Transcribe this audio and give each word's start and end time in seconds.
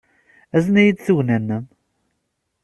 Azen-iyi-d 0.55 0.99
tugna-nnem. 1.05 1.65